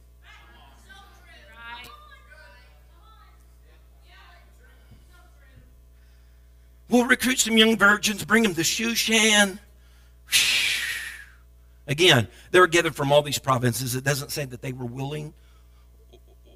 [6.92, 9.58] We'll recruit some young virgins, bring them to Shushan.
[11.86, 13.94] Again, they were gathered from all these provinces.
[13.94, 15.32] It doesn't say that they were willing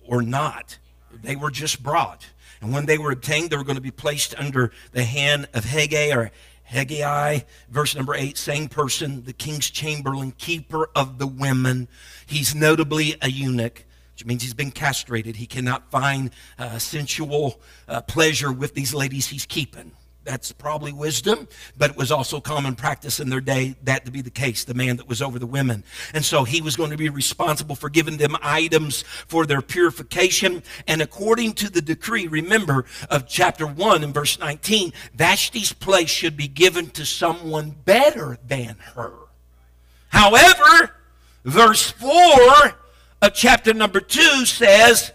[0.04, 0.76] or not.
[1.22, 2.26] They were just brought.
[2.60, 5.64] And when they were obtained, they were going to be placed under the hand of
[5.64, 6.30] Haggai or
[6.64, 11.88] Haggai, verse number eight, same person, the king's chamberlain, keeper of the women.
[12.26, 15.36] He's notably a eunuch which means he's been castrated.
[15.36, 19.92] He cannot find uh, sensual uh, pleasure with these ladies he's keeping.
[20.26, 21.46] That's probably wisdom,
[21.78, 24.74] but it was also common practice in their day that to be the case, the
[24.74, 25.84] man that was over the women.
[26.12, 30.64] And so he was going to be responsible for giving them items for their purification.
[30.88, 36.36] And according to the decree, remember, of chapter 1 and verse 19, Vashti's place should
[36.36, 39.12] be given to someone better than her.
[40.08, 40.96] However,
[41.44, 42.74] verse 4
[43.22, 45.12] of chapter number 2 says,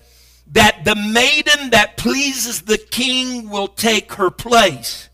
[0.51, 5.09] that the maiden that pleases the king will take her place.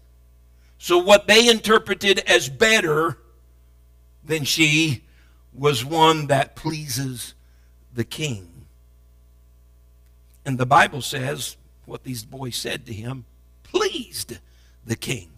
[0.77, 3.17] So, what they interpreted as better
[4.23, 5.03] than she
[5.53, 7.33] was one that pleases
[7.93, 8.65] the king.
[10.45, 13.25] And the Bible says what these boys said to him
[13.63, 14.37] pleased
[14.85, 15.29] the king.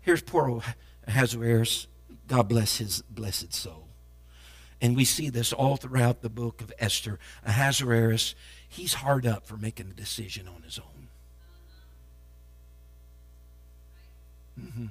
[0.00, 0.62] Here's poor
[1.06, 1.86] Ahasuerus.
[2.26, 3.88] God bless his blessed soul.
[4.80, 7.18] And we see this all throughout the book of Esther.
[7.44, 8.34] Ahasuerus,
[8.68, 11.08] he's hard up for making a decision on his own.
[14.60, 14.86] Mm-hmm.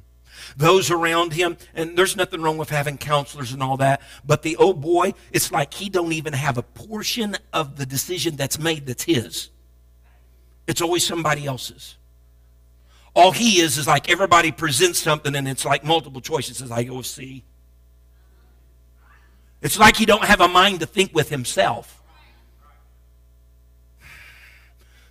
[0.55, 4.55] Those around him, and there's nothing wrong with having counselors and all that, but the
[4.57, 8.85] old boy, it's like he don't even have a portion of the decision that's made
[8.85, 9.49] that's his.
[10.67, 11.97] It's always somebody else's.
[13.15, 16.83] All he is is like everybody presents something and it's like multiple choices as I
[16.83, 17.43] go see.
[19.61, 22.03] It's like he don't have a mind to think with himself.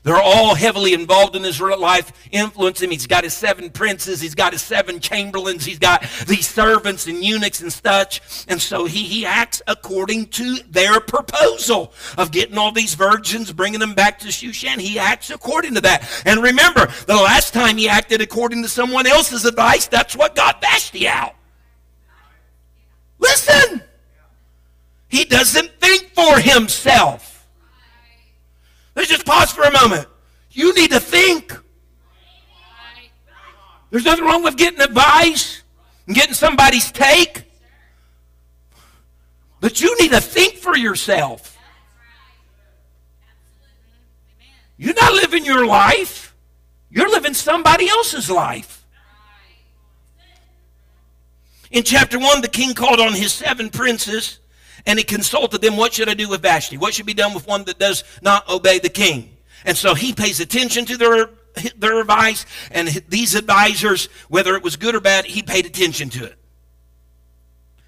[0.06, 2.92] They're all heavily involved in his life, influence him.
[2.92, 7.24] He's got his seven princes, he's got his seven chamberlains, he's got these servants and
[7.24, 8.46] eunuchs and such.
[8.46, 13.80] And so he, he acts according to their proposal of getting all these virgins, bringing
[13.80, 14.78] them back to Shushan.
[14.78, 16.08] He acts according to that.
[16.24, 20.60] And remember, the last time he acted according to someone else's advice, that's what got
[20.60, 21.34] Vashti out.
[23.18, 23.82] Listen,
[25.08, 27.35] he doesn't think for himself.
[28.96, 30.08] Let's just pause for a moment.
[30.50, 31.52] You need to think.
[33.90, 35.62] There's nothing wrong with getting advice
[36.06, 37.44] and getting somebody's take.
[39.60, 41.56] But you need to think for yourself.
[44.78, 46.34] You're not living your life,
[46.90, 48.84] you're living somebody else's life.
[51.70, 54.40] In chapter 1, the king called on his seven princes
[54.86, 56.76] and he consulted them, what should I do with Vashti?
[56.78, 59.36] What should be done with one that does not obey the king?
[59.64, 61.30] And so he pays attention to their,
[61.76, 66.24] their advice, and these advisors, whether it was good or bad, he paid attention to
[66.24, 66.38] it.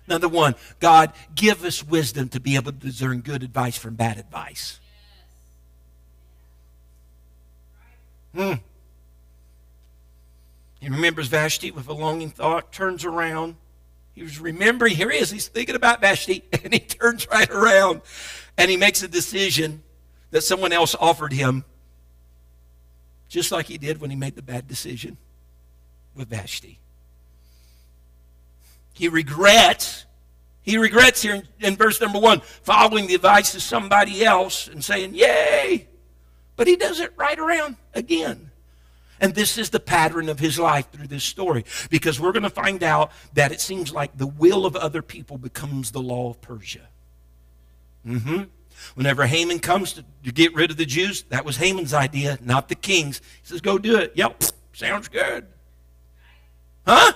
[0.09, 4.19] Number one, God, give us wisdom to be able to discern good advice from bad
[4.19, 4.81] advice.
[8.35, 8.55] Hmm.
[10.81, 13.57] He remembers Vashti with a longing thought, turns around,
[14.19, 18.03] he was remembering, here he is, he's thinking about Vashti, and he turns right around
[18.57, 19.85] and he makes a decision
[20.33, 21.65] that someone else offered him,
[23.29, 25.19] just like he did when he made the bad decision
[26.17, 26.81] with Vashti.
[28.93, 30.05] He regrets,
[30.63, 34.85] he regrets here in, in verse number one, following the advice of somebody else and
[34.85, 35.87] saying, Yay!
[36.57, 38.48] But he does it right around again.
[39.21, 42.51] And this is the pattern of his life through this story because we're going to
[42.51, 46.41] find out that it seems like the will of other people becomes the law of
[46.41, 46.89] Persia.
[48.07, 48.45] Mm-hmm.
[48.95, 52.69] Whenever Haman comes to, to get rid of the Jews, that was Haman's idea, not
[52.69, 53.19] the king's.
[53.19, 54.13] He says, Go do it.
[54.15, 55.47] Yep, sounds good.
[56.87, 57.13] Huh?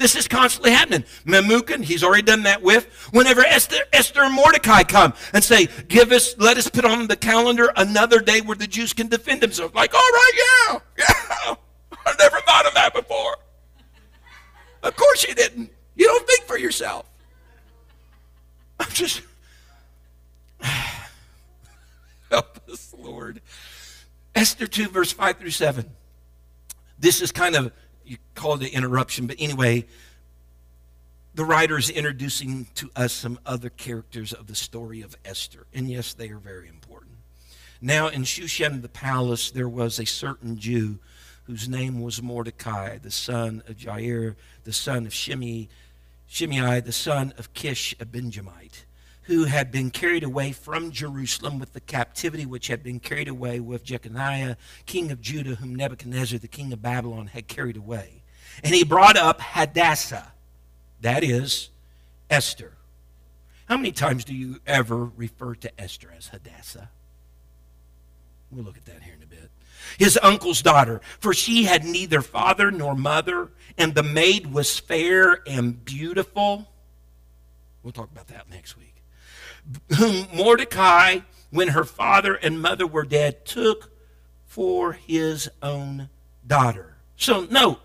[0.00, 1.04] This is constantly happening.
[1.26, 2.86] Memucan, he's already done that with.
[3.12, 7.16] Whenever Esther, Esther and Mordecai come and say, give us, let us put on the
[7.16, 9.74] calendar another day where the Jews can defend themselves.
[9.74, 11.54] Like, all right, yeah, yeah.
[12.06, 13.36] I never thought of that before.
[14.82, 15.70] Of course you didn't.
[15.96, 17.04] You don't think for yourself.
[18.80, 19.20] I'm just,
[22.30, 23.42] help us, Lord.
[24.34, 25.90] Esther 2, verse 5 through 7.
[26.98, 27.70] This is kind of
[28.10, 29.86] you call it an interruption, but anyway,
[31.32, 35.64] the writer is introducing to us some other characters of the story of Esther.
[35.72, 37.12] And yes, they are very important.
[37.80, 40.98] Now, in Shushan the palace, there was a certain Jew
[41.44, 45.68] whose name was Mordecai, the son of Jair, the son of Shimei,
[46.26, 48.86] Shimei, the son of Kish, a Benjamite
[49.30, 53.60] who had been carried away from Jerusalem with the captivity which had been carried away
[53.60, 58.24] with Jeconiah, king of Judah, whom Nebuchadnezzar, the king of Babylon, had carried away.
[58.64, 60.32] And he brought up Hadassah,
[61.00, 61.70] that is,
[62.28, 62.72] Esther.
[63.66, 66.90] How many times do you ever refer to Esther as Hadassah?
[68.50, 69.48] We'll look at that here in a bit.
[69.96, 75.38] His uncle's daughter, for she had neither father nor mother, and the maid was fair
[75.46, 76.68] and beautiful.
[77.84, 78.89] We'll talk about that next week
[79.98, 83.90] whom Mordecai, when her father and mother were dead, took
[84.44, 86.08] for his own
[86.46, 86.96] daughter.
[87.16, 87.80] So, note,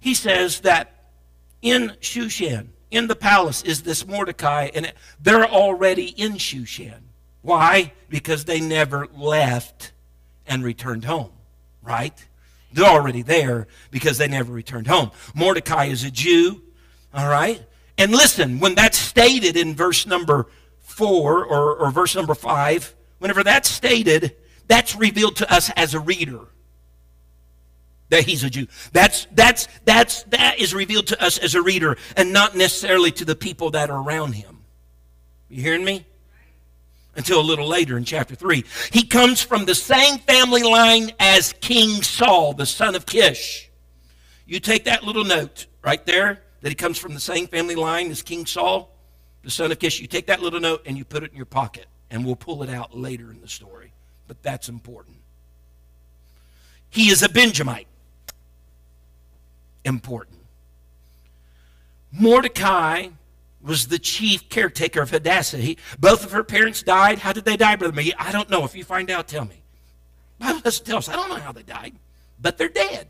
[0.00, 1.10] he says that
[1.60, 7.00] in Shushan, in the palace, is this Mordecai, and they're already in Shushan.
[7.42, 7.92] Why?
[8.08, 9.92] Because they never left
[10.46, 11.32] and returned home,
[11.82, 12.14] right?
[12.72, 15.10] They're already there because they never returned home.
[15.34, 16.62] Mordecai is a Jew,
[17.12, 17.62] all right?
[17.96, 20.46] And listen, when that's stated in verse number
[20.98, 24.36] 4 or, or verse number 5, whenever that's stated,
[24.66, 26.48] that's revealed to us as a reader
[28.08, 28.66] that he's a Jew.
[28.92, 33.24] That's that's that's that is revealed to us as a reader and not necessarily to
[33.24, 34.64] the people that are around him.
[35.48, 36.04] You hearing me?
[37.14, 38.64] Until a little later in chapter 3.
[38.92, 43.70] He comes from the same family line as King Saul, the son of Kish.
[44.46, 48.10] You take that little note right there that he comes from the same family line
[48.10, 48.97] as King Saul,
[49.42, 50.00] the son of Kish.
[50.00, 52.62] You take that little note and you put it in your pocket, and we'll pull
[52.62, 53.92] it out later in the story.
[54.26, 55.16] But that's important.
[56.90, 57.86] He is a Benjamite
[59.84, 60.38] important.
[62.10, 63.08] Mordecai
[63.60, 65.58] was the chief caretaker of Hadassah.
[65.58, 67.18] He, both of her parents died.
[67.18, 68.14] How did they die, Brother McGee?
[68.18, 68.64] I don't know.
[68.64, 69.62] If you find out, tell me.
[70.38, 71.08] Bible doesn't tell us.
[71.08, 71.94] I don't know how they died,
[72.40, 73.08] but they're dead.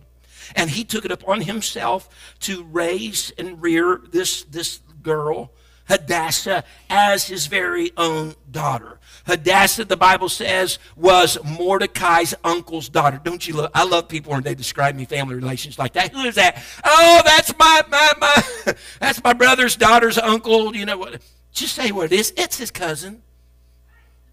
[0.57, 2.09] And he took it upon himself
[2.41, 5.53] to raise and rear this, this girl,
[5.89, 8.99] Hadassah, as his very own daughter.
[9.27, 13.21] Hadassah, the Bible says, was Mordecai's uncle's daughter.
[13.23, 13.71] Don't you love?
[13.75, 16.13] I love people when they describe me family relations like that.
[16.13, 16.63] Who is that?
[16.85, 18.35] Oh, that's my my my.
[19.01, 20.75] That's my brother's daughter's uncle.
[20.77, 21.23] You know what?
[21.53, 22.33] Just say what it is.
[22.37, 23.23] It's his cousin.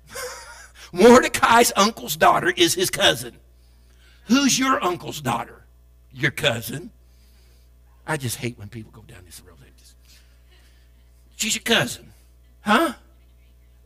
[0.91, 3.37] Mordecai's uncle's daughter is his cousin.
[4.25, 5.65] Who's your uncle's daughter?
[6.11, 6.91] Your cousin.
[8.05, 9.54] I just hate when people go down this road.
[11.45, 12.11] She's your cousin.
[12.61, 12.93] Huh?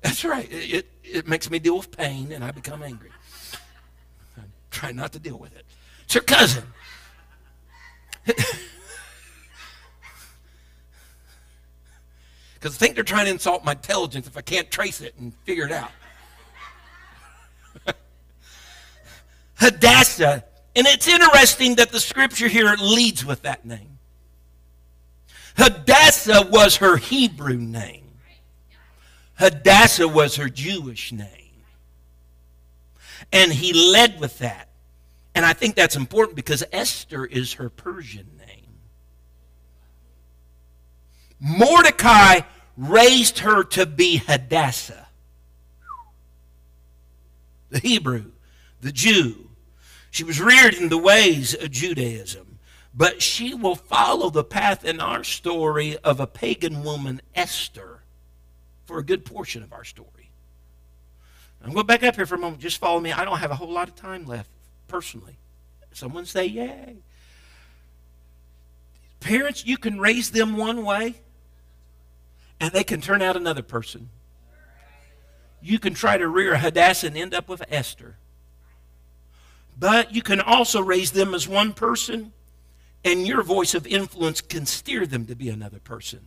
[0.01, 0.47] That's right.
[0.49, 3.10] It, it makes me deal with pain and I become angry.
[4.38, 5.66] I try not to deal with it.
[6.05, 6.64] It's your cousin.
[12.53, 15.34] Because I think they're trying to insult my intelligence if I can't trace it and
[15.45, 15.91] figure it out.
[19.55, 20.43] Hadassah.
[20.76, 23.99] And it's interesting that the scripture here leads with that name.
[25.60, 28.05] Hadassah was her Hebrew name.
[29.36, 31.28] Hadassah was her Jewish name.
[33.34, 34.70] And he led with that.
[35.36, 38.80] And I think that's important because Esther is her Persian name.
[41.39, 42.41] Mordecai
[42.78, 45.07] raised her to be Hadassah,
[47.70, 48.32] the Hebrew,
[48.80, 49.49] the Jew.
[50.10, 52.49] She was reared in the ways of Judaism,
[52.94, 58.04] but she will follow the path in our story of a pagan woman, Esther
[58.86, 60.32] for a good portion of our story.
[61.64, 62.62] I'm going back up here for a moment.
[62.62, 63.12] Just follow me.
[63.12, 64.50] I don't have a whole lot of time left,
[64.88, 65.38] personally.
[65.92, 66.98] Someone say, Yay.
[69.20, 71.16] Parents, you can raise them one way,
[72.60, 74.10] and they can turn out another person.
[75.62, 78.18] You can try to rear Hadassah and end up with Esther.
[79.78, 82.32] But you can also raise them as one person,
[83.04, 86.20] and your voice of influence can steer them to be another person.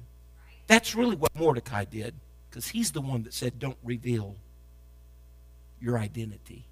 [0.66, 2.14] That's really what Mordecai did
[2.49, 4.37] because he's the one that said, Don't reveal
[5.81, 6.66] your identity.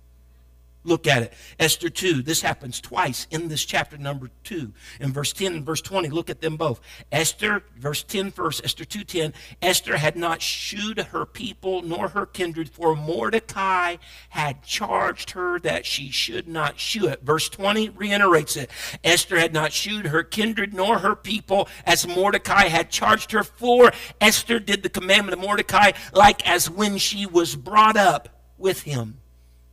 [0.82, 1.34] Look at it.
[1.58, 2.22] Esther 2.
[2.22, 4.72] This happens twice in this chapter number 2.
[5.00, 6.80] In verse 10 and verse 20, look at them both.
[7.12, 12.70] Esther, verse 10 first, Esther 2.10, Esther had not shewed her people nor her kindred,
[12.70, 13.96] for Mordecai
[14.30, 17.22] had charged her that she should not shew it.
[17.22, 18.70] Verse 20 reiterates it.
[19.04, 23.92] Esther had not shewed her kindred nor her people, as Mordecai had charged her for.
[24.18, 29.19] Esther did the commandment of Mordecai like as when she was brought up with him.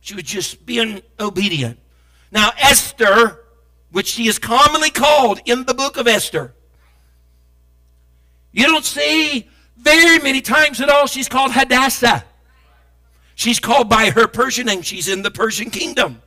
[0.00, 1.78] She was just being obedient.
[2.30, 3.44] Now, Esther,
[3.90, 6.54] which she is commonly called in the book of Esther,
[8.52, 12.24] you don't see very many times at all she's called Hadassah.
[13.34, 14.82] She's called by her Persian name.
[14.82, 16.22] She's in the Persian kingdom.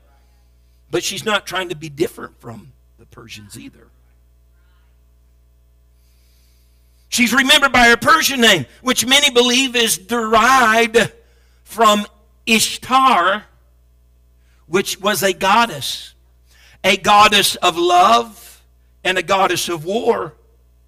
[0.89, 3.87] But she's not trying to be different from the Persians either.
[7.09, 11.11] She's remembered by her Persian name, which many believe is derived
[11.65, 12.05] from
[12.45, 13.43] Ishtar,
[14.71, 16.15] which was a goddess,
[16.81, 18.63] a goddess of love
[19.03, 20.33] and a goddess of war,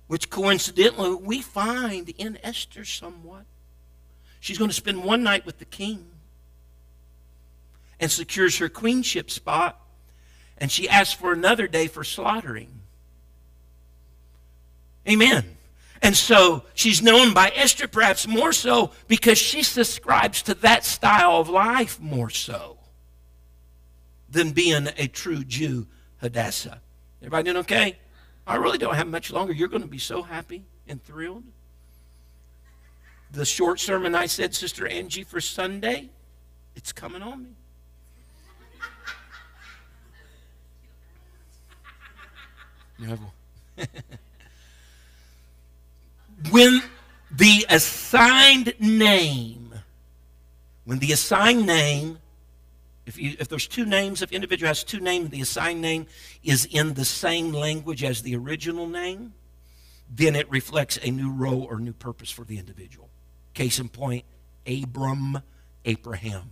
[0.08, 3.44] which coincidentally we find in Esther somewhat.
[4.40, 6.06] She's going to spend one night with the king
[8.00, 9.78] and secures her queenship spot,
[10.58, 12.80] and she asks for another day for slaughtering.
[15.10, 15.58] Amen.
[16.02, 21.34] And so she's known by Esther perhaps more so because she subscribes to that style
[21.34, 22.78] of life more so
[24.34, 26.82] than being a true Jew, Hadassah.
[27.22, 27.98] Everybody doing okay?
[28.46, 29.54] I really don't have much longer.
[29.54, 31.46] You're going to be so happy and thrilled.
[33.32, 36.10] The short sermon I said, Sister Angie, for Sunday,
[36.76, 37.52] it's coming on me.
[46.52, 46.82] when
[47.32, 49.74] the assigned name,
[50.86, 52.20] when the assigned name
[53.06, 56.08] if, you, if there's two names, if individual has two names, the assigned name
[56.44, 59.34] is in the same language as the original name,
[60.10, 63.10] then it reflects a new role or new purpose for the individual.
[63.54, 64.26] Case in point,
[64.66, 65.42] Abram,
[65.86, 66.52] Abraham,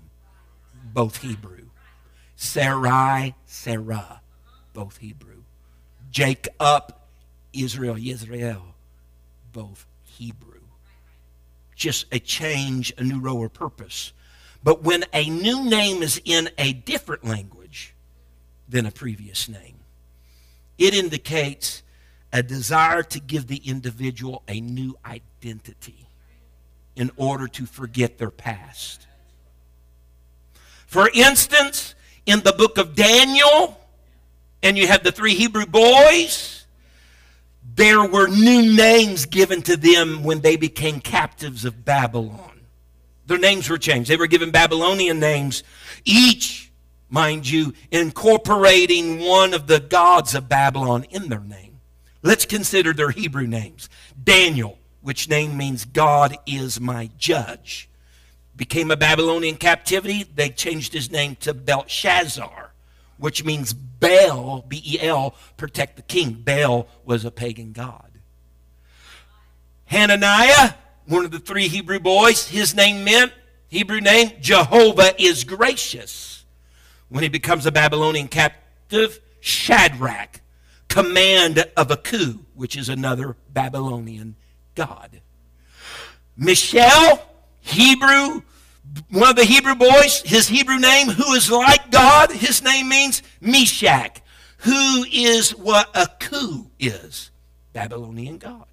[0.93, 1.69] both Hebrew.
[2.35, 4.21] Sarai, Sarah,
[4.73, 5.43] both Hebrew.
[6.09, 6.95] Jacob,
[7.53, 8.75] Israel, Israel,
[9.51, 10.61] both Hebrew.
[11.75, 14.11] Just a change, a new role or purpose.
[14.63, 17.95] But when a new name is in a different language
[18.67, 19.79] than a previous name,
[20.77, 21.83] it indicates
[22.31, 26.07] a desire to give the individual a new identity
[26.95, 29.07] in order to forget their past.
[30.85, 31.95] For instance,
[32.25, 33.77] in the book of Daniel,
[34.61, 36.65] and you have the three Hebrew boys,
[37.75, 42.50] there were new names given to them when they became captives of Babylon.
[43.31, 44.09] Their names were changed.
[44.09, 45.63] They were given Babylonian names,
[46.03, 46.69] each,
[47.07, 51.79] mind you, incorporating one of the gods of Babylon in their name.
[52.21, 53.87] Let's consider their Hebrew names.
[54.21, 57.89] Daniel, which name means God is my judge,
[58.53, 60.23] became a Babylonian captivity.
[60.23, 62.73] They changed his name to Belshazzar,
[63.17, 66.33] which means Baal, B E L, protect the king.
[66.33, 68.11] Baal was a pagan god.
[69.85, 70.73] Hananiah,
[71.11, 73.33] one of the three Hebrew boys, his name meant,
[73.67, 76.45] Hebrew name, Jehovah is gracious.
[77.09, 80.39] When he becomes a Babylonian captive, Shadrach,
[80.87, 84.35] command of Aku, which is another Babylonian
[84.75, 85.21] god.
[86.37, 87.21] Mishael,
[87.59, 88.41] Hebrew,
[89.09, 93.21] one of the Hebrew boys, his Hebrew name, who is like God, his name means
[93.41, 94.21] Meshach,
[94.59, 97.31] who is what Aku is,
[97.73, 98.70] Babylonian god.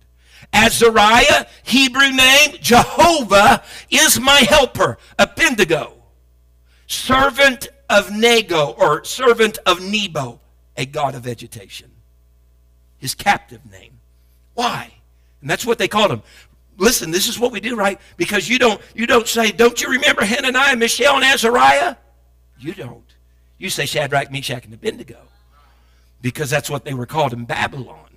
[0.53, 5.95] Azariah, Hebrew name, Jehovah is my helper, Abednego,
[6.86, 10.41] servant of Nego, or servant of Nebo,
[10.76, 11.91] a god of vegetation
[12.99, 13.99] his captive name.
[14.55, 14.93] Why?
[15.41, 16.22] And that's what they called him.
[16.76, 18.01] Listen, this is what we do, right?
[18.16, 21.97] Because you don't you don't say, don't you remember Hananiah, Mishael, and Azariah?
[22.59, 23.05] You don't.
[23.57, 25.18] You say Shadrach, Meshach, and Abednego.
[26.20, 28.07] Because that's what they were called in Babylon.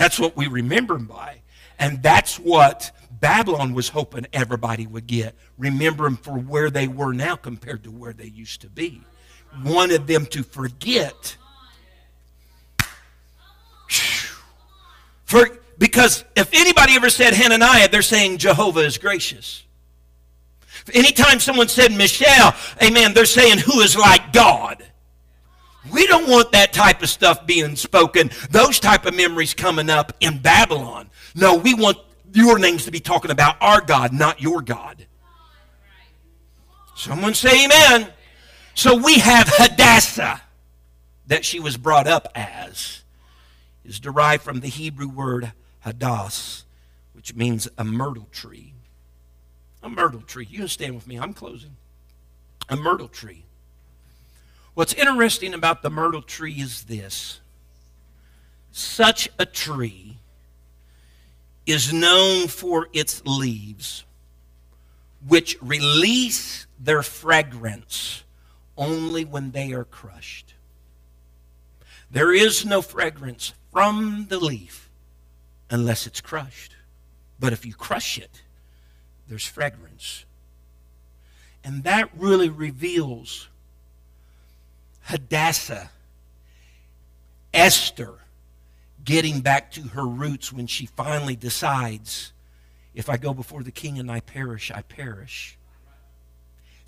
[0.00, 1.42] That's what we remember them by.
[1.78, 2.90] And that's what
[3.20, 5.34] Babylon was hoping everybody would get.
[5.58, 9.02] Remember them for where they were now compared to where they used to be.
[9.62, 11.36] Wanted them to forget
[15.26, 19.64] For, because if anybody ever said Hananiah, they're saying Jehovah is gracious.
[20.94, 24.82] Anytime someone said Mishael, amen, they're saying who is like God.
[25.90, 30.12] We don't want that type of stuff being spoken, those type of memories coming up
[30.20, 31.08] in Babylon.
[31.34, 31.98] No, we want
[32.32, 35.06] your names to be talking about our God, not your God.
[36.94, 38.12] Someone say amen.
[38.74, 40.42] So we have Hadassah
[41.26, 43.02] that she was brought up as
[43.84, 45.52] is derived from the Hebrew word
[45.84, 46.64] hadass,
[47.12, 48.74] which means a myrtle tree.
[49.82, 50.46] A myrtle tree.
[50.50, 51.18] You can stand with me.
[51.18, 51.76] I'm closing.
[52.68, 53.44] A myrtle tree.
[54.74, 57.40] What's interesting about the myrtle tree is this
[58.72, 60.18] such a tree
[61.66, 64.04] is known for its leaves,
[65.26, 68.22] which release their fragrance
[68.76, 70.54] only when they are crushed.
[72.10, 74.88] There is no fragrance from the leaf
[75.70, 76.74] unless it's crushed.
[77.38, 78.42] But if you crush it,
[79.28, 80.24] there's fragrance.
[81.62, 83.48] And that really reveals
[85.02, 85.90] Hadassah,
[87.52, 88.14] Esther,
[89.04, 92.32] getting back to her roots when she finally decides
[92.94, 95.56] if I go before the king and I perish, I perish.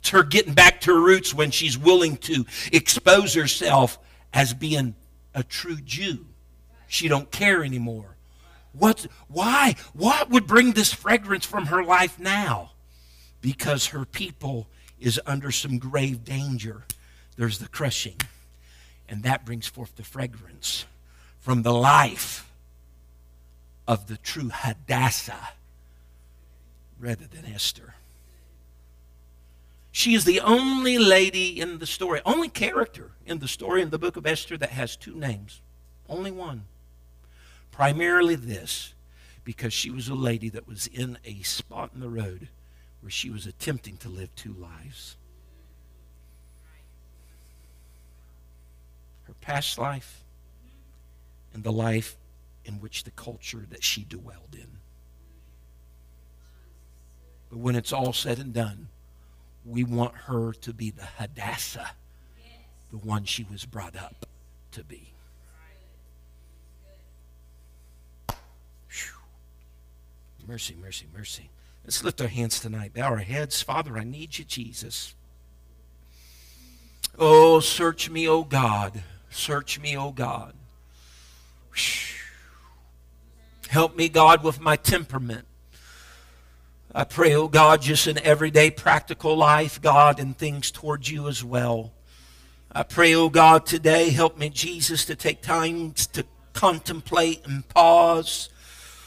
[0.01, 3.99] It's her getting back to her roots when she's willing to expose herself
[4.33, 4.97] as being
[5.35, 6.27] a true Jew.
[6.89, 8.17] She don't care anymore.
[8.73, 9.77] What, why?
[9.93, 12.73] What would bring this fragrance from her life now?
[13.41, 16.85] Because her people is under some grave danger.
[17.37, 18.17] There's the crushing.
[19.09, 20.87] And that brings forth the fragrance
[21.41, 22.51] from the life
[23.87, 25.51] of the true Hadassah
[26.99, 27.95] rather than Esther.
[29.91, 33.99] She is the only lady in the story, only character in the story in the
[33.99, 35.61] book of Esther that has two names.
[36.09, 36.65] Only one.
[37.71, 38.95] Primarily this,
[39.45, 42.49] because she was a lady that was in a spot in the road
[43.01, 45.17] where she was attempting to live two lives.
[49.43, 50.25] Past life
[51.53, 52.17] and the life
[52.65, 54.79] in which the culture that she dwelled in.
[57.51, 58.89] But when it's all said and done,
[59.65, 61.93] We want her to be the Hadassah,
[62.91, 64.27] the one she was brought up
[64.73, 65.13] to be.
[68.91, 69.19] Whew.
[70.49, 71.51] Mercy, mercy, mercy.
[71.85, 72.93] Let's lift our hands tonight.
[72.95, 73.63] Bow our heads.
[73.63, 75.15] Father, I need you, Jesus.
[77.19, 79.03] Oh, search me, O God.
[79.33, 80.55] Search me, O God.
[83.69, 85.47] Help me, God, with my temperament.
[86.95, 91.43] I pray, oh God, just in everyday practical life, God, and things towards you as
[91.43, 91.93] well.
[92.71, 98.51] I pray, oh God, today, help me, Jesus, to take time to contemplate and pause.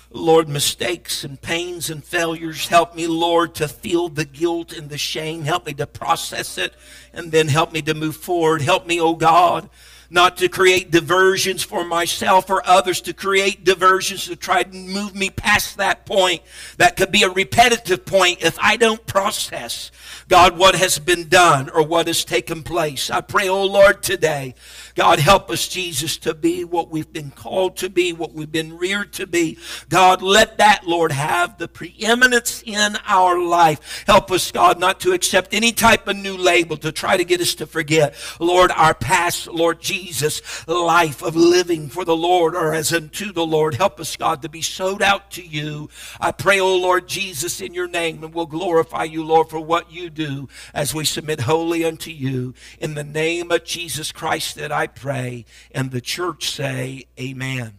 [0.09, 2.67] Lord, mistakes and pains and failures.
[2.67, 5.43] Help me, Lord, to feel the guilt and the shame.
[5.43, 6.73] Help me to process it
[7.13, 8.63] and then help me to move forward.
[8.63, 9.69] Help me, oh God,
[10.09, 15.15] not to create diversions for myself or others, to create diversions to try to move
[15.15, 16.41] me past that point.
[16.77, 19.91] That could be a repetitive point if I don't process,
[20.27, 23.09] God, what has been done or what has taken place.
[23.09, 24.55] I pray, oh Lord, today,
[24.95, 28.77] God, help us, Jesus, to be what we've been called to be, what we've been
[28.77, 29.57] reared to be.
[29.89, 34.05] God, let that, Lord, have the preeminence in our life.
[34.07, 37.41] Help us, God, not to accept any type of new label to try to get
[37.41, 42.73] us to forget, Lord, our past, Lord Jesus, life of living for the Lord or
[42.73, 43.75] as unto the Lord.
[43.75, 45.89] Help us, God, to be sold out to you.
[46.21, 49.91] I pray, oh Lord Jesus, in your name, and we'll glorify you, Lord, for what
[49.91, 52.53] you do as we submit wholly unto you.
[52.79, 55.45] In the name of Jesus Christ that I pray.
[55.71, 57.73] And the church say, Amen.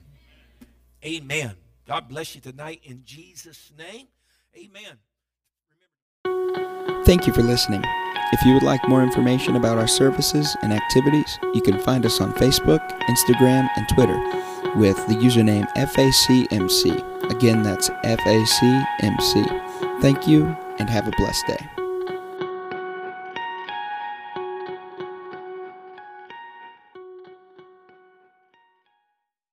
[1.04, 1.54] Amen.
[1.86, 4.07] God bless you tonight in Jesus' name.
[4.57, 4.98] Amen.
[7.04, 7.82] Thank you for listening.
[8.32, 12.20] If you would like more information about our services and activities, you can find us
[12.20, 14.18] on Facebook, Instagram, and Twitter
[14.76, 17.30] with the username FACMC.
[17.30, 20.00] Again, that's FACMC.
[20.00, 20.46] Thank you
[20.78, 21.75] and have a blessed day.